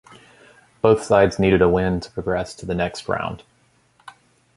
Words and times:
Both 0.81 1.03
sides 1.03 1.37
needed 1.37 1.61
a 1.61 1.69
win 1.69 1.99
to 1.99 2.09
progress 2.09 2.55
to 2.55 2.65
the 2.65 2.73
next 2.73 3.07
round. 3.07 3.43